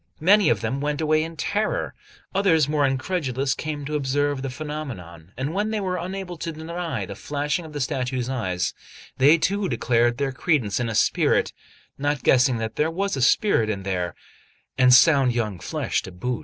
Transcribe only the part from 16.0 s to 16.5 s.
to boot.